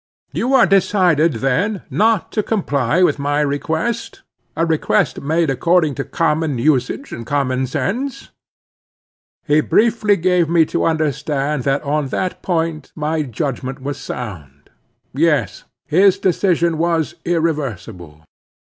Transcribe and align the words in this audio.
"You 0.33 0.55
are 0.55 0.65
decided, 0.65 1.33
then, 1.45 1.83
not 1.91 2.31
to 2.31 2.41
comply 2.41 3.03
with 3.03 3.19
my 3.19 3.39
request—a 3.41 4.65
request 4.65 5.21
made 5.21 5.51
according 5.51 5.93
to 5.93 6.03
common 6.03 6.57
usage 6.57 7.11
and 7.11 7.23
common 7.23 7.67
sense?" 7.67 8.31
He 9.45 9.61
briefly 9.61 10.15
gave 10.17 10.49
me 10.49 10.65
to 10.73 10.85
understand 10.85 11.65
that 11.65 11.83
on 11.83 12.07
that 12.07 12.41
point 12.41 12.91
my 12.95 13.21
judgment 13.21 13.79
was 13.83 13.99
sound. 13.99 14.71
Yes: 15.13 15.65
his 15.85 16.17
decision 16.17 16.79
was 16.79 17.13
irreversible. 17.23 18.23